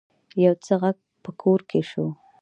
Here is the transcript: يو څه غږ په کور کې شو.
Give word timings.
يو 0.45 0.53
څه 0.65 0.73
غږ 0.81 0.97
په 1.23 1.31
کور 1.41 1.59
کې 1.69 1.81
شو. 1.89 2.05